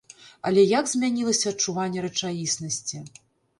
Але 0.51 0.63
як 0.79 0.89
змянілася 0.91 1.53
адчуванне 1.53 1.99
рэчаіснасці! 2.09 3.07